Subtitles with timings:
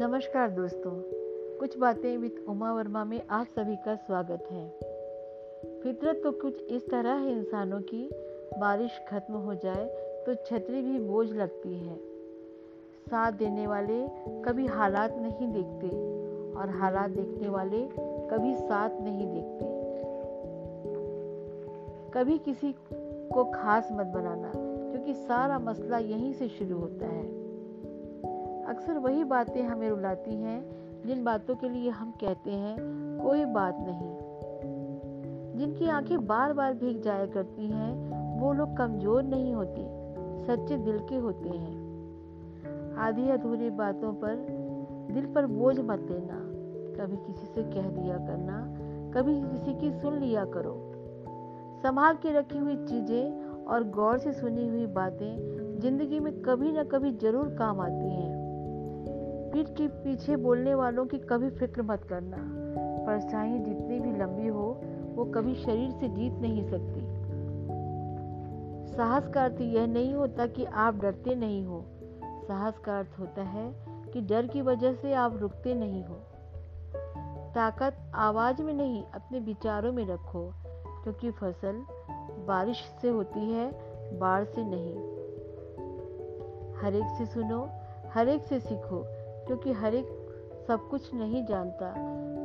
[0.00, 0.90] नमस्कार दोस्तों।
[1.58, 4.68] कुछ बातें विद उमा वर्मा में आप सभी का स्वागत है।
[5.82, 8.10] फितरत तो कुछ इस तरह है इंसानों की,
[8.58, 9.84] बारिश खत्म हो जाए
[10.26, 11.96] तो छतरी भी बोझ लगती है।
[13.10, 14.08] साथ देने वाले
[14.42, 15.88] कभी हालात नहीं देखते
[16.58, 17.88] और हालात देखने वाले
[18.30, 19.64] कभी साथ नहीं देखते।
[22.10, 22.74] कभी किसी
[23.34, 27.49] को खास मत बनाना, क्योंकि सारा मसला यहीं से शुरू होता है।
[28.70, 30.70] अक्सर वही बातें हमें रुलाती हैं,
[31.06, 32.76] जिन बातों के लिए हम कहते हैं,
[33.22, 34.18] कोई बात नहीं।
[35.58, 38.10] जिनकी आँखें बार बार भीग जाया करती हैं,
[38.40, 39.82] वो लोग कमज़ोर नहीं होते,
[40.46, 44.36] सच्चे दिल के होते हैं। आधी अधूरी बातों पर
[45.12, 46.40] दिल पर बोझ मत लेना।
[46.96, 48.76] कभी किसी से कह दिया करना,
[49.14, 50.92] कभी किसी की सुन लिया करो।
[51.82, 56.84] संभाल के रखी हुई चीज़ें और गौर से सुनी हुई बातें ज़िंदगी में कभी ना
[56.84, 58.39] कभी ज़रूर काम आती हैं।
[59.52, 62.36] पीठ के पीछे बोलने वालों की कभी फ़िक्र मत करना।
[63.06, 64.80] परछाई जितनी भी लंबी हो,
[65.14, 67.20] वो कभी शरीर से जीत नहीं सकती।
[68.96, 71.84] साहस का अर्थ यह नहीं होता कि आप डरते नहीं हो।
[72.24, 73.74] साहस का अर्थ होता है
[74.12, 76.14] कि डर की वजह से आप रुकते नहीं हो।
[77.54, 81.84] ताकत आवाज़ में नहीं, अपने विचारों में रखो, क्योंकि फ़सल
[82.48, 83.78] बारिश से होती है,
[84.18, 85.20] बाढ़ से नहीं।
[86.82, 87.68] हर एक से सुनो,
[88.10, 89.19] हर एक से सीखो।
[89.50, 90.06] क्योंकि हर एक
[90.68, 91.94] सब कुछ नहीं जानता,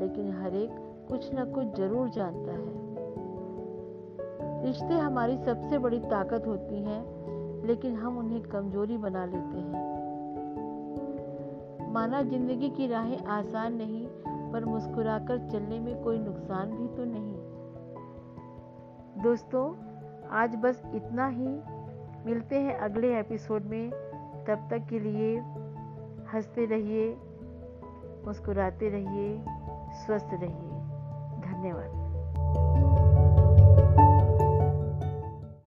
[0.00, 0.70] लेकिन हर एक
[1.08, 2.82] कुछ न कुछ ज़रूर जानता है।
[4.66, 7.00] रिश्ते हमारी सबसे बड़ी ताकत होती हैं,
[7.66, 9.92] लेकिन हम उन्हें कमज़ोरी बना लेते हैं।
[11.92, 14.06] माना ज़िंदगी की राहें आसान नहीं,
[14.52, 17.34] पर मुस्कुराकर चलने में कोई नुकसान भी तो नहीं।
[19.22, 19.74] दोस्तों,
[20.28, 21.60] आज बस इतना ही।
[22.26, 23.90] मिलते हैं अगले एपिसोड में।
[24.48, 25.61] तब तक के लिए
[26.32, 27.16] हँसते रहिए
[28.26, 29.44] मुस्कुराते रहिए
[29.92, 30.78] स्वस्थ रहिए।
[31.40, 32.01] धन्यवाद।